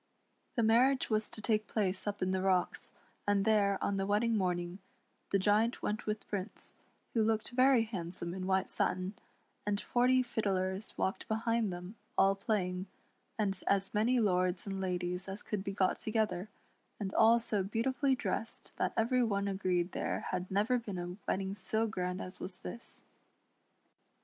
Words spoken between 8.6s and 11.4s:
satin, and forty fiddlers walked